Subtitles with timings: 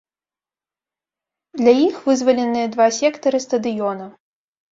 [1.59, 4.05] Для іх вызваленыя два сектары стадыёна.